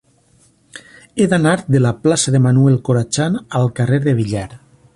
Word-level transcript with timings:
He 1.17 1.27
d'anar 1.33 1.51
de 1.75 1.81
la 1.85 1.91
plaça 2.07 2.33
de 2.37 2.41
Manuel 2.47 2.79
Corachan 2.89 3.39
al 3.61 3.69
carrer 3.81 4.01
de 4.07 4.17
Villar. 4.23 4.49